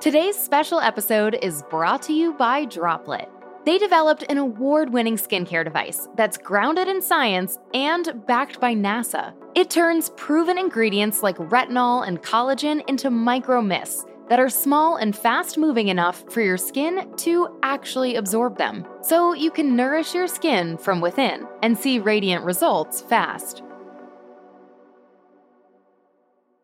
[0.00, 3.28] Today's special episode is brought to you by Droplette.
[3.66, 9.34] They developed an award winning skincare device that's grounded in science and backed by NASA.
[9.54, 15.14] It turns proven ingredients like retinol and collagen into micro mists that are small and
[15.14, 18.86] fast moving enough for your skin to actually absorb them.
[19.02, 23.62] So you can nourish your skin from within and see radiant results fast.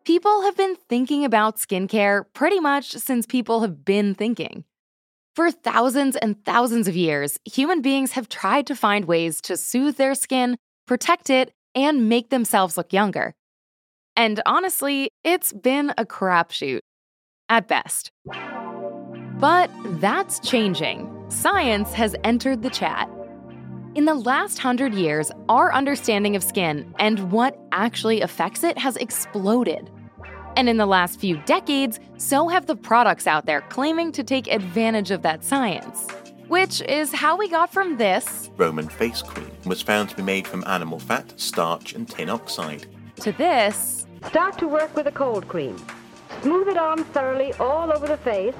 [0.07, 4.63] People have been thinking about skincare pretty much since people have been thinking.
[5.35, 9.97] For thousands and thousands of years, human beings have tried to find ways to soothe
[9.97, 13.35] their skin, protect it, and make themselves look younger.
[14.15, 16.83] And honestly, it's been a crapshoot,
[17.49, 18.13] at best.
[19.41, 21.13] But that's changing.
[21.31, 23.11] Science has entered the chat.
[23.97, 28.97] In the last hundred years, our understanding of skin and what actually affects it has
[28.99, 29.91] exploded.
[30.57, 34.49] And in the last few decades, so have the products out there claiming to take
[34.49, 36.09] advantage of that science.
[36.49, 40.47] Which is how we got from this Roman face cream was found to be made
[40.47, 42.87] from animal fat, starch, and tin oxide.
[43.17, 45.77] to this Start to work with a cold cream.
[46.43, 48.55] Smooth it on thoroughly all over the face,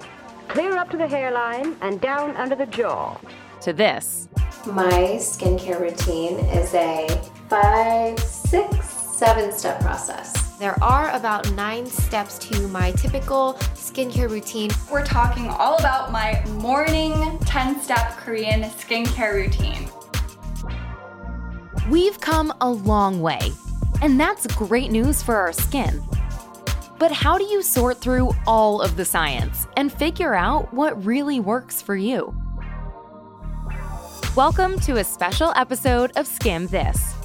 [0.49, 3.17] clear up to the hairline and down under the jaw.
[3.63, 4.29] to this.
[4.67, 7.09] My skincare routine is a
[7.49, 10.46] five, six, seven step process.
[10.59, 14.71] There are about nine steps to my typical skincare routine.
[14.91, 19.91] We're talking all about my morning 10 step Korean skincare routine.
[21.91, 23.53] We've come a long way,
[24.01, 26.03] and that's great news for our skin.
[26.99, 31.39] But how do you sort through all of the science and figure out what really
[31.39, 32.35] works for you?
[34.35, 37.16] Welcome to a special episode of Skimm This.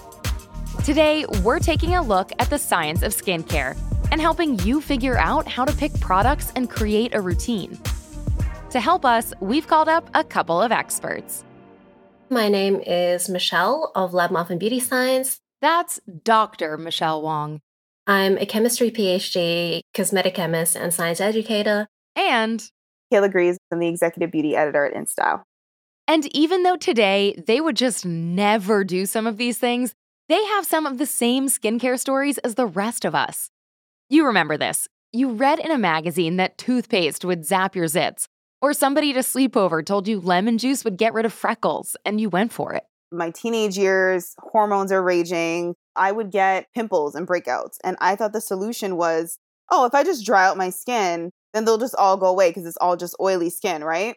[0.83, 3.77] Today, we're taking a look at the science of skincare
[4.11, 7.79] and helping you figure out how to pick products and create a routine.
[8.71, 11.45] To help us, we've called up a couple of experts.
[12.31, 15.39] My name is Michelle of Lab Muffin Beauty Science.
[15.61, 16.79] That's Dr.
[16.79, 17.61] Michelle Wong
[18.07, 21.87] I'm a chemistry PhD, cosmetic chemist, and science educator.
[22.15, 22.67] and
[23.13, 23.59] Kayla Greaves.
[23.71, 25.43] I'm the executive beauty editor at InStyle.
[26.07, 29.93] And even though today they would just never do some of these things,
[30.31, 33.49] they have some of the same skincare stories as the rest of us.
[34.07, 34.87] You remember this.
[35.11, 38.27] You read in a magazine that toothpaste would zap your zits,
[38.61, 42.21] or somebody to sleep over told you lemon juice would get rid of freckles, and
[42.21, 42.83] you went for it.
[43.11, 45.75] My teenage years, hormones are raging.
[45.97, 47.75] I would get pimples and breakouts.
[47.83, 49.37] And I thought the solution was,
[49.69, 52.65] oh, if I just dry out my skin, then they'll just all go away because
[52.65, 54.15] it's all just oily skin, right?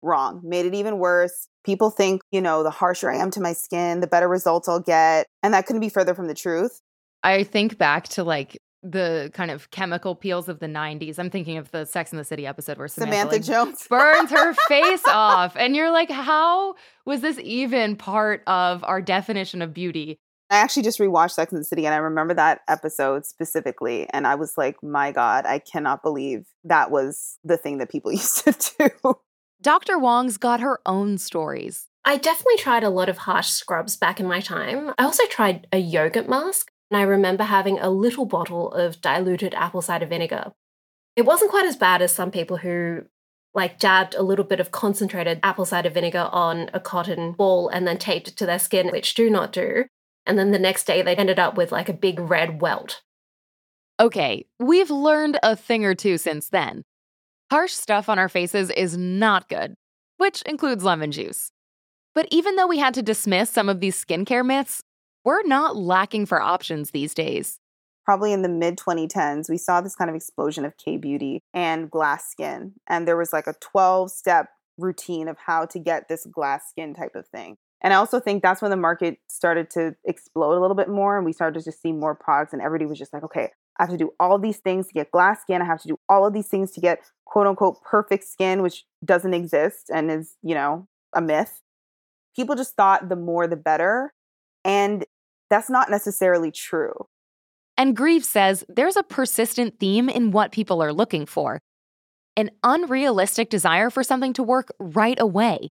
[0.00, 0.42] Wrong.
[0.44, 1.48] Made it even worse.
[1.64, 4.80] People think, you know, the harsher I am to my skin, the better results I'll
[4.80, 5.26] get.
[5.42, 6.80] And that couldn't be further from the truth.
[7.22, 11.18] I think back to like the kind of chemical peels of the 90s.
[11.18, 13.86] I'm thinking of the Sex in the City episode where Samantha, Samantha like, Jones.
[13.88, 15.54] burns her face off.
[15.56, 20.18] And you're like, how was this even part of our definition of beauty?
[20.50, 24.08] I actually just rewatched Sex and the City and I remember that episode specifically.
[24.10, 28.10] And I was like, my God, I cannot believe that was the thing that people
[28.12, 29.14] used to do.
[29.62, 29.98] Dr.
[29.98, 31.86] Wong's got her own stories.
[32.02, 34.94] I definitely tried a lot of harsh scrubs back in my time.
[34.98, 39.52] I also tried a yogurt mask, and I remember having a little bottle of diluted
[39.54, 40.52] apple cider vinegar.
[41.14, 43.02] It wasn't quite as bad as some people who
[43.52, 47.86] like jabbed a little bit of concentrated apple cider vinegar on a cotton ball and
[47.86, 49.84] then taped it to their skin, which do not do.
[50.24, 53.02] And then the next day they ended up with like a big red welt.
[53.98, 56.84] Okay, we've learned a thing or two since then.
[57.50, 59.74] Harsh stuff on our faces is not good,
[60.18, 61.50] which includes lemon juice.
[62.14, 64.84] But even though we had to dismiss some of these skincare myths,
[65.24, 67.58] we're not lacking for options these days.
[68.04, 71.90] probably in the mid 2010s, we saw this kind of explosion of K beauty and
[71.90, 72.74] glass skin.
[72.88, 76.94] And there was like a 12 step routine of how to get this glass skin
[76.94, 77.56] type of thing.
[77.82, 81.16] And I also think that's when the market started to explode a little bit more
[81.16, 83.90] and we started to see more products and everybody was just like, okay, I have
[83.90, 85.62] to do all these things to get glass skin.
[85.62, 88.84] I have to do all of these things to get quote unquote perfect skin, which
[89.02, 91.62] doesn't exist and is, you know, a myth.
[92.36, 94.12] People just thought the more the better.
[94.66, 95.06] And
[95.48, 96.92] that's not necessarily true.
[97.78, 101.60] And Greaves says there's a persistent theme in what people are looking for
[102.36, 105.70] an unrealistic desire for something to work right away,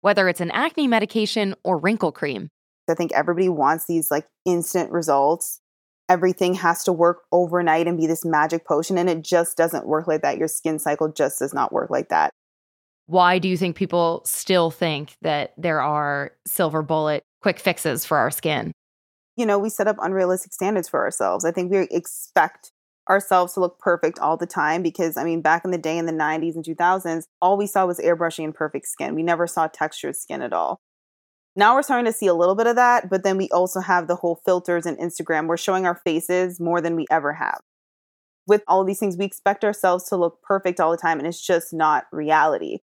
[0.00, 2.48] whether it's an acne medication or wrinkle cream.
[2.88, 5.60] I think everybody wants these like instant results.
[6.08, 10.06] Everything has to work overnight and be this magic potion, and it just doesn't work
[10.06, 10.38] like that.
[10.38, 12.30] Your skin cycle just does not work like that.
[13.06, 18.18] Why do you think people still think that there are silver bullet quick fixes for
[18.18, 18.72] our skin?
[19.36, 21.44] You know, we set up unrealistic standards for ourselves.
[21.44, 22.72] I think we expect
[23.08, 26.06] ourselves to look perfect all the time because I mean back in the day in
[26.06, 29.14] the 90s and 2000s all we saw was airbrushing and perfect skin.
[29.14, 30.80] We never saw textured skin at all.
[31.58, 34.08] Now we're starting to see a little bit of that, but then we also have
[34.08, 35.46] the whole filters and Instagram.
[35.46, 37.60] We're showing our faces more than we ever have.
[38.46, 41.40] With all these things, we expect ourselves to look perfect all the time, and it's
[41.40, 42.80] just not reality.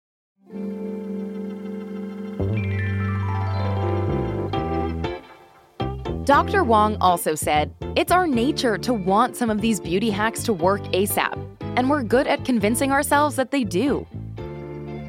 [6.26, 6.64] Dr.
[6.64, 10.82] Wong also said it's our nature to want some of these beauty hacks to work
[10.86, 11.38] ASAP,
[11.78, 14.08] and we're good at convincing ourselves that they do.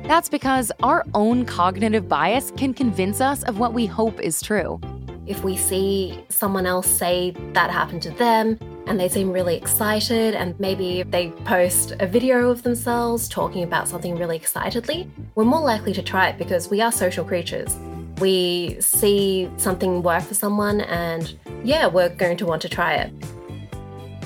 [0.05, 4.79] That's because our own cognitive bias can convince us of what we hope is true.
[5.27, 10.35] If we see someone else say that happened to them and they seem really excited,
[10.35, 15.63] and maybe they post a video of themselves talking about something really excitedly, we're more
[15.63, 17.75] likely to try it because we are social creatures.
[18.21, 23.11] We see something work for someone, and yeah, we're going to want to try it.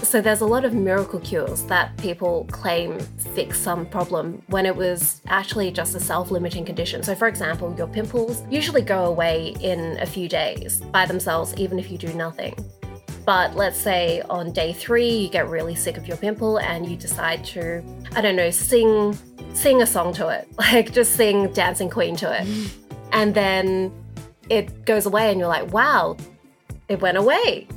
[0.08, 4.74] So there's a lot of miracle cures that people claim fix some problem when it
[4.74, 7.02] was actually just a self-limiting condition.
[7.02, 11.78] So for example, your pimples usually go away in a few days by themselves even
[11.78, 12.56] if you do nothing.
[13.26, 16.96] But let's say on day 3 you get really sick of your pimple and you
[16.96, 17.84] decide to
[18.16, 19.14] I don't know, sing
[19.52, 20.48] sing a song to it.
[20.56, 22.46] Like just sing Dancing Queen to it.
[22.46, 22.70] Mm.
[23.12, 23.92] And then
[24.48, 26.16] it goes away and you're like, "Wow,
[26.88, 27.68] it went away."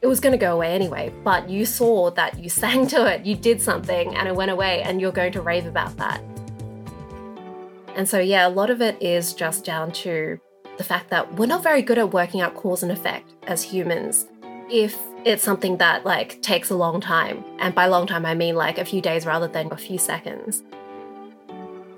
[0.00, 3.26] It was going to go away anyway, but you saw that you sang to it,
[3.26, 6.22] you did something, and it went away, and you're going to rave about that.
[7.96, 10.38] And so, yeah, a lot of it is just down to
[10.76, 14.26] the fact that we're not very good at working out cause and effect as humans.
[14.70, 18.54] If it's something that like takes a long time, and by long time I mean
[18.54, 20.62] like a few days rather than a few seconds.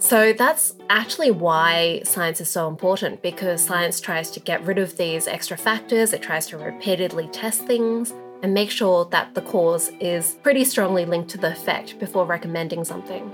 [0.01, 4.97] So that's actually why science is so important because science tries to get rid of
[4.97, 9.91] these extra factors, it tries to repeatedly test things and make sure that the cause
[10.01, 13.31] is pretty strongly linked to the effect before recommending something.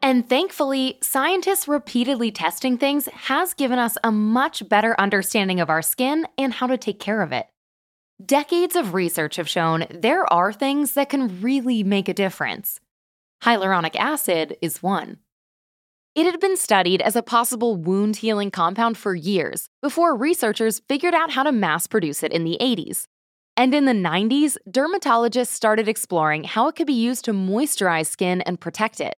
[0.00, 5.82] And thankfully, scientists repeatedly testing things has given us a much better understanding of our
[5.82, 7.46] skin and how to take care of it.
[8.24, 12.80] Decades of research have shown there are things that can really make a difference.
[13.42, 15.18] Hyaluronic acid is one.
[16.14, 21.14] It had been studied as a possible wound healing compound for years before researchers figured
[21.14, 23.06] out how to mass produce it in the 80s.
[23.56, 28.40] And in the 90s, dermatologists started exploring how it could be used to moisturize skin
[28.42, 29.14] and protect it.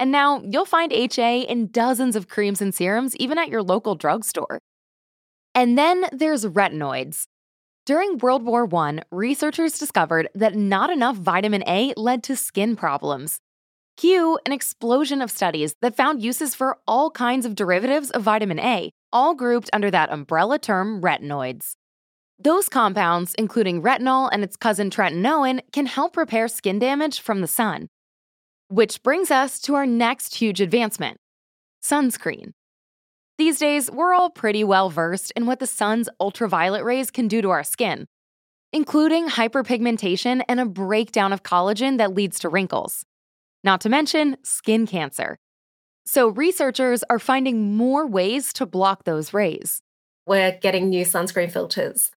[0.00, 3.94] And now you'll find HA in dozens of creams and serums, even at your local
[3.94, 4.60] drugstore.
[5.54, 7.26] And then there's retinoids,
[7.90, 13.40] during World War I, researchers discovered that not enough vitamin A led to skin problems.
[13.96, 18.60] Cue an explosion of studies that found uses for all kinds of derivatives of vitamin
[18.60, 21.72] A, all grouped under that umbrella term retinoids.
[22.38, 27.48] Those compounds, including retinol and its cousin tretinoin, can help repair skin damage from the
[27.48, 27.88] sun.
[28.68, 31.18] Which brings us to our next huge advancement
[31.82, 32.52] sunscreen.
[33.40, 37.40] These days, we're all pretty well versed in what the sun's ultraviolet rays can do
[37.40, 38.04] to our skin,
[38.70, 43.02] including hyperpigmentation and a breakdown of collagen that leads to wrinkles.
[43.64, 45.38] Not to mention skin cancer.
[46.04, 49.80] So, researchers are finding more ways to block those rays.
[50.26, 52.10] We're getting new sunscreen filters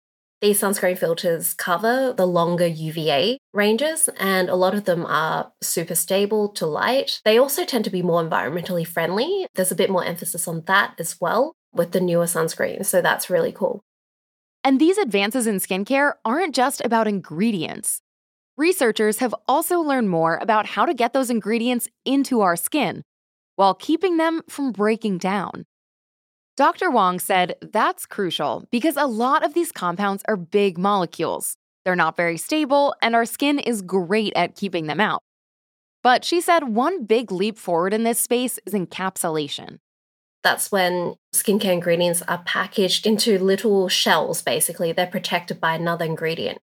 [0.43, 5.95] these sunscreen filters cover the longer UVA ranges, and a lot of them are super
[5.95, 7.21] stable to light.
[7.23, 9.47] They also tend to be more environmentally friendly.
[9.55, 13.29] There's a bit more emphasis on that as well with the newer sunscreens, so that's
[13.29, 13.85] really cool.
[14.65, 18.01] And these advances in skincare aren't just about ingredients.
[18.57, 23.01] Researchers have also learned more about how to get those ingredients into our skin
[23.55, 25.63] while keeping them from breaking down.
[26.55, 26.91] Dr.
[26.91, 31.57] Wong said that's crucial because a lot of these compounds are big molecules.
[31.83, 35.23] They're not very stable, and our skin is great at keeping them out.
[36.03, 39.79] But she said one big leap forward in this space is encapsulation.
[40.43, 44.91] That's when skincare ingredients are packaged into little shells, basically.
[44.91, 46.59] They're protected by another ingredient.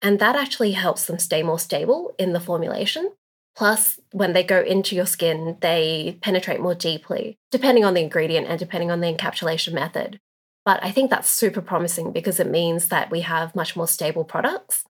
[0.00, 3.10] And that actually helps them stay more stable in the formulation.
[3.58, 8.46] Plus, when they go into your skin, they penetrate more deeply, depending on the ingredient
[8.46, 10.20] and depending on the encapsulation method.
[10.64, 14.22] But I think that's super promising because it means that we have much more stable
[14.22, 14.84] products.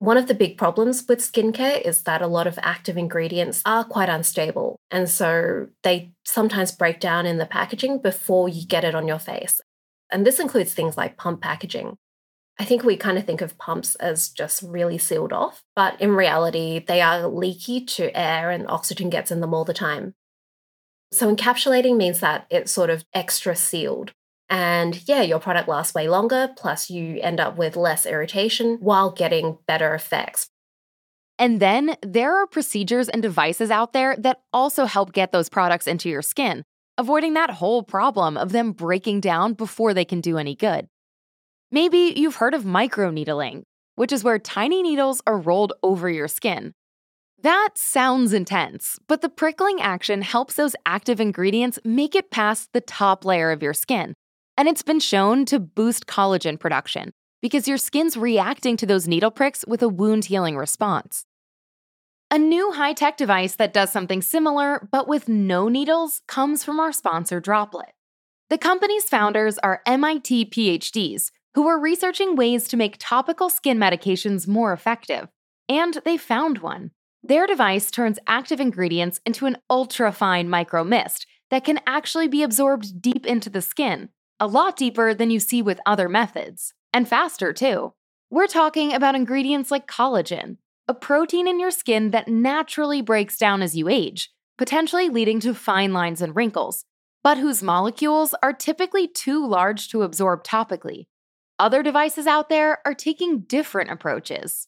[0.00, 3.84] One of the big problems with skincare is that a lot of active ingredients are
[3.84, 4.76] quite unstable.
[4.90, 9.18] And so they sometimes break down in the packaging before you get it on your
[9.18, 9.62] face.
[10.12, 11.96] And this includes things like pump packaging,
[12.60, 16.10] I think we kind of think of pumps as just really sealed off, but in
[16.10, 20.12] reality, they are leaky to air and oxygen gets in them all the time.
[21.10, 24.12] So, encapsulating means that it's sort of extra sealed.
[24.50, 29.10] And yeah, your product lasts way longer, plus you end up with less irritation while
[29.10, 30.50] getting better effects.
[31.38, 35.86] And then there are procedures and devices out there that also help get those products
[35.86, 36.64] into your skin,
[36.98, 40.88] avoiding that whole problem of them breaking down before they can do any good.
[41.72, 43.62] Maybe you've heard of microneedling,
[43.94, 46.72] which is where tiny needles are rolled over your skin.
[47.42, 52.80] That sounds intense, but the prickling action helps those active ingredients make it past the
[52.80, 54.14] top layer of your skin.
[54.58, 59.30] And it's been shown to boost collagen production because your skin's reacting to those needle
[59.30, 61.24] pricks with a wound healing response.
[62.32, 66.80] A new high tech device that does something similar, but with no needles, comes from
[66.80, 67.94] our sponsor, Droplette.
[68.50, 74.46] The company's founders are MIT PhDs who were researching ways to make topical skin medications
[74.46, 75.28] more effective,
[75.68, 76.90] and they found one.
[77.22, 82.42] Their device turns active ingredients into an ultra fine micro mist that can actually be
[82.42, 87.08] absorbed deep into the skin, a lot deeper than you see with other methods, and
[87.08, 87.92] faster too.
[88.30, 93.60] We're talking about ingredients like collagen, a protein in your skin that naturally breaks down
[93.60, 96.84] as you age, potentially leading to fine lines and wrinkles,
[97.22, 101.06] but whose molecules are typically too large to absorb topically.
[101.60, 104.66] Other devices out there are taking different approaches.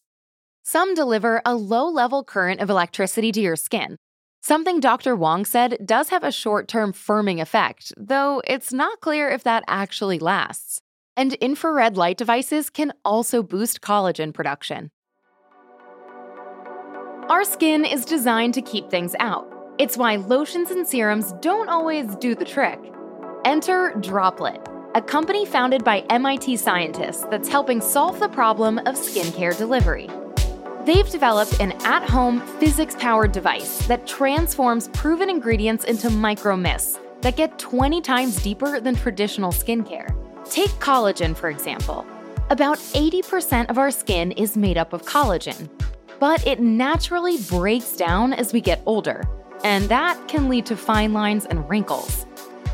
[0.62, 3.96] Some deliver a low level current of electricity to your skin.
[4.42, 5.16] Something Dr.
[5.16, 9.64] Wong said does have a short term firming effect, though it's not clear if that
[9.66, 10.82] actually lasts.
[11.16, 14.90] And infrared light devices can also boost collagen production.
[17.30, 19.50] Our skin is designed to keep things out.
[19.78, 22.78] It's why lotions and serums don't always do the trick.
[23.46, 29.56] Enter Droplette, a company founded by MIT scientists that's helping solve the problem of skincare
[29.56, 30.10] delivery.
[30.84, 36.98] They've developed an at home, physics powered device that transforms proven ingredients into micro mists
[37.22, 40.14] that get 20 times deeper than traditional skincare.
[40.44, 42.04] Take collagen, for example.
[42.50, 45.70] About 80% of our skin is made up of collagen,
[46.18, 49.22] but it naturally breaks down as we get older,
[49.64, 52.26] and that can lead to fine lines and wrinkles.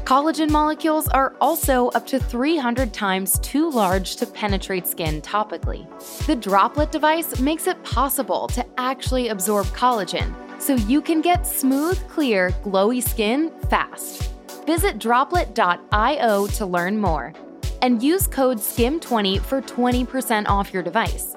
[0.08, 5.86] Collagen molecules are also up to 300 times too large to penetrate skin topically.
[6.24, 12.00] The droplette device makes it possible to actually absorb collagen, so you can get smooth,
[12.08, 14.32] clear, glowy skin fast.
[14.64, 17.34] Visit droplette.io to learn more
[17.82, 21.36] and use code SKIMM20 for 20% off your device.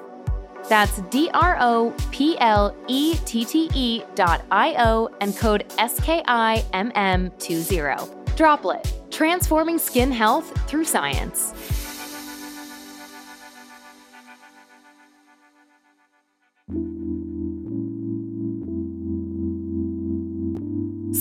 [0.70, 5.70] That's D R O P L E T T E dot I O and code
[5.76, 8.21] S K I M M 20.
[8.36, 11.52] Droplette, transforming skin health through science.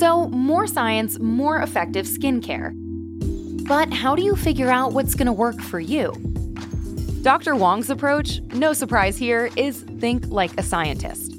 [0.01, 2.71] So, more science, more effective skincare.
[3.67, 6.13] But how do you figure out what's going to work for you?
[7.21, 7.55] Dr.
[7.55, 11.35] Wong's approach, no surprise here, is think like a scientist.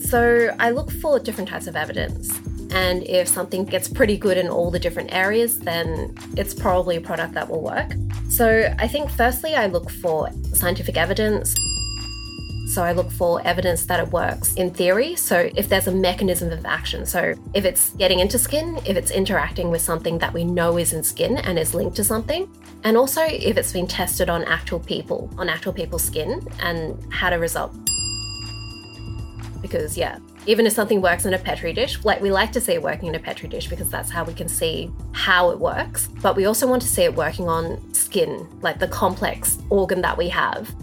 [0.00, 2.39] So, I look for different types of evidence.
[2.72, 7.00] And if something gets pretty good in all the different areas, then it's probably a
[7.00, 7.92] product that will work.
[8.28, 11.54] So I think firstly, I look for scientific evidence.
[12.68, 15.16] So I look for evidence that it works in theory.
[15.16, 19.10] So if there's a mechanism of action, so if it's getting into skin, if it's
[19.10, 22.48] interacting with something that we know is in skin and is linked to something,
[22.84, 27.32] and also if it's been tested on actual people, on actual people's skin and had
[27.32, 27.74] a result.
[29.60, 32.72] Because yeah, even if something works in a petri dish, like we like to see
[32.72, 36.08] it working in a petri dish because that's how we can see how it works.
[36.22, 40.16] But we also want to see it working on skin, like the complex organ that
[40.16, 40.74] we have.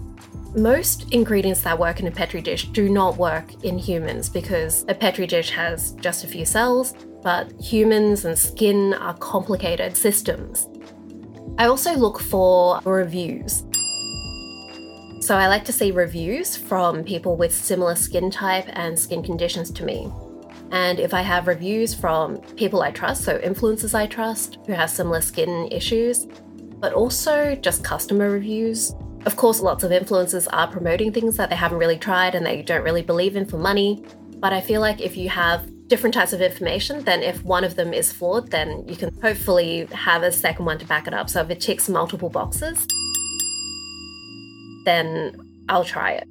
[0.56, 4.94] Most ingredients that work in a petri dish do not work in humans because a
[4.94, 10.68] petri dish has just a few cells, but humans and skin are complicated systems.
[11.58, 13.64] I also look for reviews.
[15.28, 19.70] So I like to see reviews from people with similar skin type and skin conditions
[19.72, 20.10] to me.
[20.72, 24.90] And if I have reviews from people I trust, so influencers I trust who have
[24.90, 26.28] similar skin issues,
[26.80, 28.96] but also just customer reviews.
[29.26, 32.62] Of course, lots of influencers are promoting things that they haven't really tried and they
[32.62, 34.06] don't really believe in for money.
[34.38, 37.76] But I feel like if you have different types of information, then if one of
[37.76, 41.30] them is flawed, then you can hopefully have a second one to back it up.
[41.30, 42.88] So if it ticks multiple boxes,
[44.88, 46.28] then I'll try it.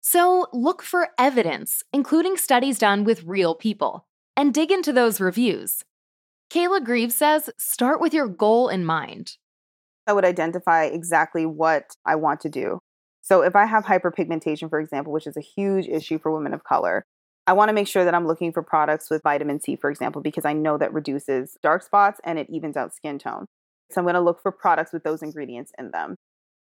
[0.00, 5.84] So look for evidence, including studies done with real people, and dig into those reviews.
[6.50, 9.36] Kayla Greaves says start with your goal in mind.
[10.06, 12.78] I would identify exactly what I want to do.
[13.20, 16.64] So if I have hyperpigmentation, for example, which is a huge issue for women of
[16.64, 17.04] color,
[17.46, 20.22] I want to make sure that I'm looking for products with vitamin C, for example,
[20.22, 23.44] because I know that reduces dark spots and it evens out skin tone.
[23.90, 26.16] So I'm going to look for products with those ingredients in them.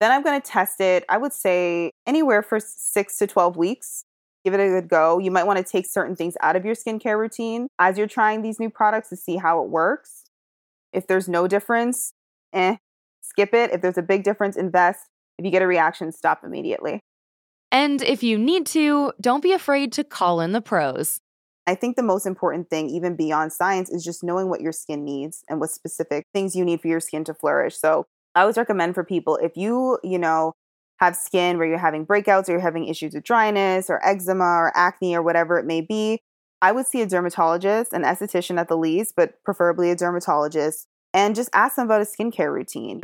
[0.01, 4.05] Then I'm going to test it, I would say anywhere for six to 12 weeks.
[4.45, 5.19] Give it a good go.
[5.19, 8.43] You might want to take certain things out of your skincare routine as you're trying
[8.43, 10.25] these new products to see how it works.
[10.93, 12.13] If there's no difference,
[12.53, 12.77] eh,
[13.21, 13.73] skip it.
[13.73, 15.07] If there's a big difference, invest.
[15.39, 17.01] If you get a reaction, stop immediately.
[17.71, 21.21] And if you need to, don't be afraid to call in the pros.
[21.69, 25.05] I think the most important thing, even beyond science, is just knowing what your skin
[25.05, 27.79] needs and what specific things you need for your skin to flourish.
[27.79, 30.55] So I always recommend for people if you, you know,
[30.99, 34.73] have skin where you're having breakouts or you're having issues with dryness or eczema or
[34.75, 36.21] acne or whatever it may be,
[36.63, 41.37] I would see a dermatologist, an esthetician at the least, but preferably a dermatologist, and
[41.37, 43.03] just ask them about a skincare routine.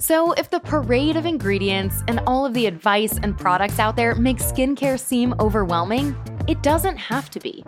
[0.00, 4.14] So, if the parade of ingredients and all of the advice and products out there
[4.14, 6.16] makes skincare seem overwhelming,
[6.48, 7.62] it doesn't have to be.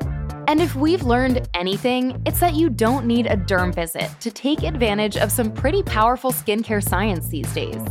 [0.48, 4.62] And if we've learned anything, it's that you don't need a derm visit to take
[4.62, 7.82] advantage of some pretty powerful skincare science these days.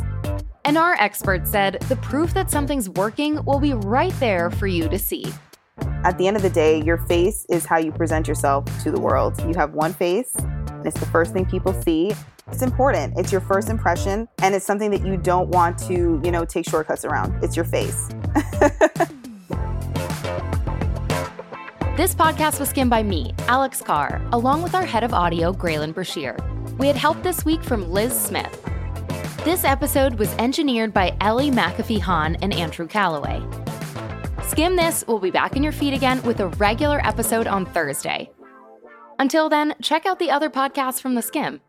[0.65, 4.89] And our expert said the proof that something's working will be right there for you
[4.89, 5.31] to see.
[6.03, 8.99] At the end of the day, your face is how you present yourself to the
[8.99, 9.39] world.
[9.47, 10.35] You have one face,
[10.85, 12.13] it's the first thing people see.
[12.51, 13.17] It's important.
[13.17, 16.67] It's your first impression, and it's something that you don't want to, you know, take
[16.67, 17.43] shortcuts around.
[17.43, 18.07] It's your face.
[21.95, 25.93] this podcast was skimmed by me, Alex Carr, along with our head of audio, Graylin
[25.93, 26.37] Brashear.
[26.77, 28.61] We had help this week from Liz Smith.
[29.43, 33.39] This episode was engineered by Ellie McAfee Hahn and Andrew Calloway.
[34.51, 38.29] Skimm This will be back in your feed again with a regular episode on Thursday.
[39.21, 41.59] Until then, check out the other podcasts from The Skimm.